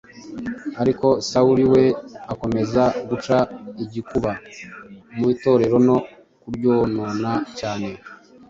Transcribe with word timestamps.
Ariko 0.81 1.07
Sawuli 1.29 1.65
we 1.71 1.83
akomeza 2.33 2.83
guca 3.09 3.37
igikuba 3.83 4.31
mu 5.17 5.25
Itorero, 5.33 5.77
no 5.87 5.97
kuryonona 6.41 7.31
cyane; 7.59 7.89